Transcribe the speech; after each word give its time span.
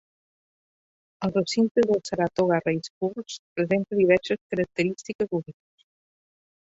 El 1.27 1.33
recinte 1.35 1.83
del 1.91 2.01
Saratoga 2.09 2.59
Race 2.65 2.89
Course 2.97 3.37
presenta 3.59 3.95
diverses 4.01 4.39
característiques 4.55 5.29
úniques. 5.43 5.89